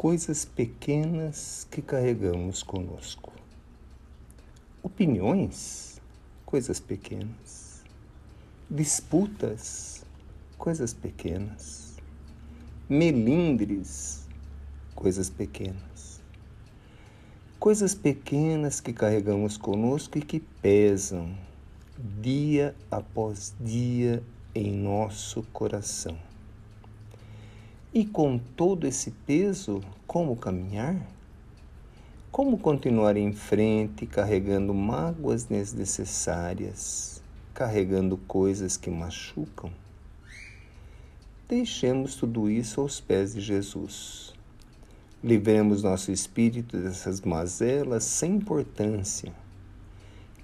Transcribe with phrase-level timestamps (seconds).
[0.00, 3.30] coisas pequenas que carregamos conosco.
[4.82, 6.00] Opiniões,
[6.46, 7.84] coisas pequenas.
[8.70, 10.02] Disputas,
[10.56, 11.96] coisas pequenas.
[12.88, 14.26] Melindres,
[14.94, 16.22] coisas pequenas.
[17.58, 21.36] Coisas pequenas que carregamos conosco e que pesam
[22.22, 24.22] dia após dia
[24.54, 26.29] em nosso coração.
[27.92, 30.94] E com todo esse peso, como caminhar?
[32.30, 37.20] Como continuar em frente carregando mágoas desnecessárias,
[37.52, 39.72] carregando coisas que machucam?
[41.48, 44.34] Deixemos tudo isso aos pés de Jesus.
[45.20, 49.32] Livremos nosso espírito dessas mazelas sem importância.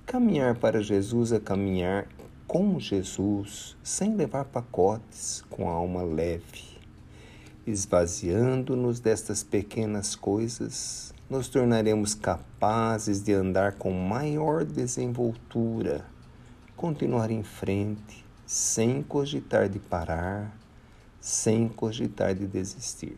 [0.05, 2.09] Caminhar para Jesus é caminhar
[2.49, 6.76] com Jesus, sem levar pacotes, com a alma leve
[7.67, 16.05] Esvaziando-nos destas pequenas coisas, nos tornaremos capazes de andar com maior desenvoltura,
[16.77, 20.57] continuar em frente, sem cogitar de parar,
[21.21, 23.17] sem cogitar de desistir.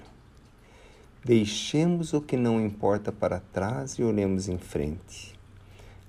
[1.23, 5.39] Deixemos o que não importa para trás e olhemos em frente.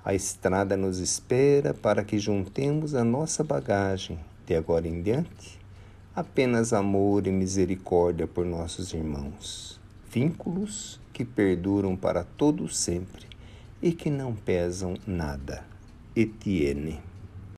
[0.02, 5.58] A estrada nos espera para que juntemos a nossa bagagem de agora em diante
[6.15, 9.79] apenas amor e misericórdia por nossos irmãos,
[10.11, 13.25] vínculos que perduram para todo sempre
[13.81, 15.65] e que não pesam nada.
[16.15, 17.08] Etienne